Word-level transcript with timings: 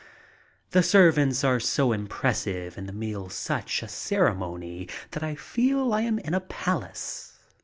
The 0.71 0.81
servants 0.81 1.43
are 1.43 1.59
so 1.59 1.91
impressive 1.91 2.75
and 2.75 2.89
the 2.89 2.91
meal 2.91 3.29
such 3.29 3.83
a 3.83 3.87
cere 3.87 4.33
mony 4.33 4.89
that 5.11 5.21
I 5.21 5.35
feel 5.35 5.89
that 5.91 5.97
I 5.97 6.01
am 6.01 6.17
in 6.17 6.33
a 6.33 6.39
palace. 6.41 7.37